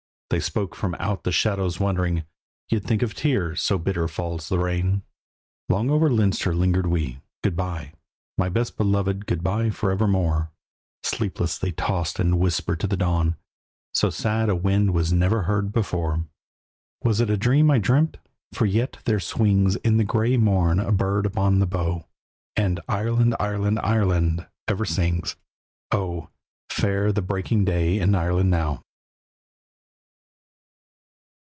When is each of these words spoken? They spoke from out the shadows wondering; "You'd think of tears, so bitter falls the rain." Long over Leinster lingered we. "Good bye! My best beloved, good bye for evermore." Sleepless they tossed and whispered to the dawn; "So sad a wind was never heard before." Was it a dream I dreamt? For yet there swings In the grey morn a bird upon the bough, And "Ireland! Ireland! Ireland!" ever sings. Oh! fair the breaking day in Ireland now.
They 0.31 0.39
spoke 0.39 0.75
from 0.75 0.95
out 0.97 1.23
the 1.25 1.33
shadows 1.33 1.77
wondering; 1.77 2.23
"You'd 2.69 2.85
think 2.85 3.01
of 3.01 3.13
tears, 3.13 3.61
so 3.61 3.77
bitter 3.77 4.07
falls 4.07 4.47
the 4.47 4.59
rain." 4.59 5.01
Long 5.67 5.89
over 5.89 6.09
Leinster 6.09 6.55
lingered 6.55 6.87
we. 6.87 7.19
"Good 7.43 7.57
bye! 7.57 7.91
My 8.37 8.47
best 8.47 8.77
beloved, 8.77 9.25
good 9.25 9.43
bye 9.43 9.71
for 9.71 9.91
evermore." 9.91 10.49
Sleepless 11.03 11.57
they 11.57 11.73
tossed 11.73 12.17
and 12.17 12.39
whispered 12.39 12.79
to 12.79 12.87
the 12.87 12.95
dawn; 12.95 13.35
"So 13.93 14.09
sad 14.09 14.47
a 14.47 14.55
wind 14.55 14.93
was 14.93 15.11
never 15.11 15.41
heard 15.43 15.73
before." 15.73 16.23
Was 17.03 17.19
it 17.19 17.29
a 17.29 17.35
dream 17.35 17.69
I 17.69 17.79
dreamt? 17.79 18.15
For 18.53 18.65
yet 18.65 18.99
there 19.03 19.19
swings 19.19 19.75
In 19.83 19.97
the 19.97 20.05
grey 20.05 20.37
morn 20.37 20.79
a 20.79 20.93
bird 20.93 21.25
upon 21.25 21.59
the 21.59 21.67
bough, 21.67 22.05
And 22.55 22.79
"Ireland! 22.87 23.35
Ireland! 23.37 23.79
Ireland!" 23.83 24.47
ever 24.69 24.85
sings. 24.85 25.35
Oh! 25.91 26.29
fair 26.69 27.11
the 27.11 27.21
breaking 27.21 27.65
day 27.65 27.99
in 27.99 28.15
Ireland 28.15 28.49
now. 28.49 28.81